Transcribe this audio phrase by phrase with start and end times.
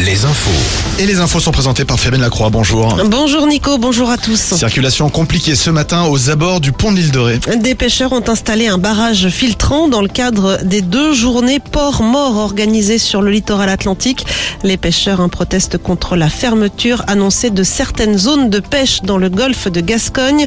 [0.00, 0.50] Les infos.
[0.98, 2.50] Et les infos sont présentées par Fabienne Lacroix.
[2.50, 2.96] Bonjour.
[3.06, 4.54] Bonjour Nico, bonjour à tous.
[4.54, 7.38] Circulation compliquée ce matin aux abords du pont de l'île de Ré.
[7.56, 12.36] Des pêcheurs ont installé un barrage filtrant dans le cadre des deux journées port mort
[12.36, 14.26] organisées sur le littoral atlantique.
[14.62, 19.28] Les pêcheurs hein, protestent contre la fermeture annoncée de certaines zones de pêche dans le
[19.28, 20.46] golfe de Gascogne.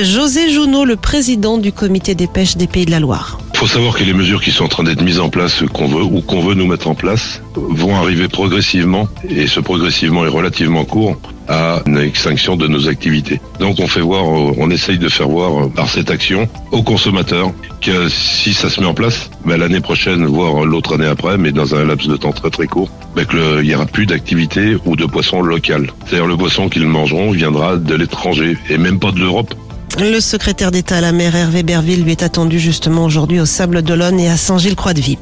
[0.00, 3.38] José Jounot, le président du comité des pêches des Pays de la Loire.
[3.64, 5.88] Il faut savoir que les mesures qui sont en train d'être mises en place, qu'on
[5.88, 10.28] veut ou qu'on veut nous mettre en place, vont arriver progressivement, et ce progressivement est
[10.28, 11.16] relativement court,
[11.48, 13.40] à une extinction de nos activités.
[13.60, 18.10] Donc on fait voir, on essaye de faire voir par cette action aux consommateurs que
[18.10, 21.74] si ça se met en place, ben, l'année prochaine, voire l'autre année après, mais dans
[21.74, 23.24] un laps de temps très très court, ben,
[23.62, 25.90] il y aura plus d'activité ou de poisson local.
[26.04, 29.54] C'est-à-dire le poisson qu'ils mangeront viendra de l'étranger et même pas de l'Europe.
[29.98, 33.82] Le secrétaire d'État à la mer Hervé Berville lui est attendu justement aujourd'hui au Sable
[33.82, 35.18] d'Olonne et à Saint-Gilles-Croix-de-Vie.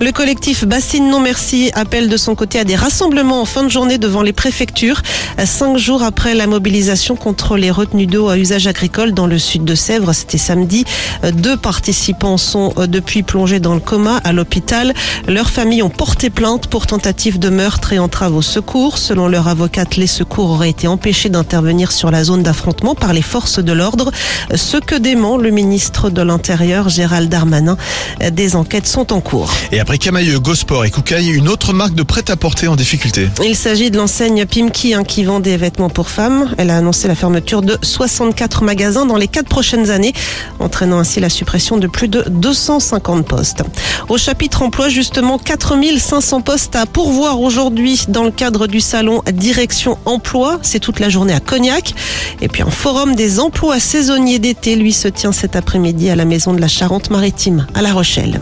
[0.00, 3.68] Le collectif Bassine Non Merci appelle de son côté à des rassemblements en fin de
[3.68, 5.00] journée devant les préfectures,
[5.44, 9.64] cinq jours après la mobilisation contre les retenues d'eau à usage agricole dans le sud
[9.64, 10.12] de Sèvres.
[10.12, 10.84] C'était samedi.
[11.32, 14.94] Deux participants sont depuis plongés dans le coma à l'hôpital.
[15.28, 18.98] Leurs familles ont porté plainte pour tentative de meurtre et entrave au secours.
[18.98, 23.22] Selon leur avocate, les secours auraient été empêchés d'intervenir sur la zone d'affrontement par les
[23.22, 24.10] forces de l'ordre.
[24.54, 27.76] Ce que dément le ministre de l'Intérieur, Gérald Darmanin.
[28.32, 29.52] Des enquêtes sont en cours.
[29.84, 33.28] Après Camailleux, Gosport et Koukaï, une autre marque de prêt-à-porter en difficulté.
[33.44, 36.54] Il s'agit de l'enseigne Pimki hein, qui vend des vêtements pour femmes.
[36.56, 40.14] Elle a annoncé la fermeture de 64 magasins dans les quatre prochaines années,
[40.58, 43.62] entraînant ainsi la suppression de plus de 250 postes.
[44.08, 49.98] Au chapitre emploi, justement, 4500 postes à pourvoir aujourd'hui dans le cadre du salon Direction
[50.06, 50.60] Emploi.
[50.62, 51.92] C'est toute la journée à Cognac.
[52.40, 56.24] Et puis un forum des emplois saisonniers d'été, lui, se tient cet après-midi à la
[56.24, 58.40] maison de la Charente-Maritime, à La Rochelle.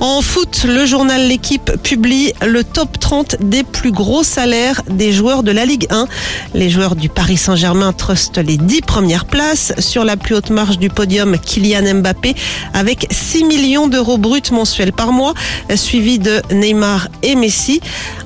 [0.00, 5.42] En foot, le journal L'équipe publie le top 30 des plus gros salaires des joueurs
[5.42, 6.06] de la Ligue 1.
[6.54, 9.74] Les joueurs du Paris Saint-Germain trustent les 10 premières places.
[9.78, 12.34] Sur la plus haute marge du podium, Kylian Mbappé
[12.72, 15.34] avec 6 millions d'euros bruts mensuels par mois,
[15.74, 17.82] suivi de Neymar et Messi.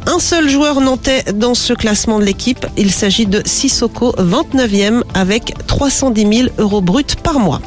[0.06, 2.64] Un seul joueur nantais dans ce classement de l'équipe.
[2.76, 7.60] Il s'agit de Sissoko, 29e, avec 310 000 euros bruts par mois.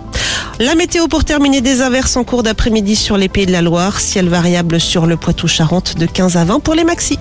[0.60, 4.00] La météo pour terminer des averses en cours d'après-midi sur les pays de la Loire.
[4.00, 7.20] Ciel variable sur le Poitou-Charentes de 15 à 20 pour les maxis.